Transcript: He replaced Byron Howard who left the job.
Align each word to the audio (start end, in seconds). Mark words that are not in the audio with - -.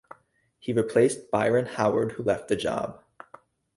He 0.57 0.73
replaced 0.73 1.29
Byron 1.29 1.67
Howard 1.67 2.13
who 2.13 2.23
left 2.23 2.47
the 2.47 2.55
job. 2.55 3.03